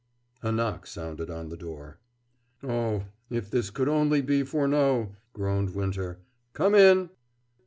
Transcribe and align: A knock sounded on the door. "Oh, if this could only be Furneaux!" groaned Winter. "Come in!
A 0.41 0.51
knock 0.51 0.87
sounded 0.87 1.29
on 1.29 1.49
the 1.49 1.55
door. 1.55 1.99
"Oh, 2.63 3.03
if 3.29 3.51
this 3.51 3.69
could 3.69 3.87
only 3.87 4.23
be 4.23 4.41
Furneaux!" 4.41 5.15
groaned 5.33 5.75
Winter. 5.75 6.17
"Come 6.53 6.73
in! 6.73 7.11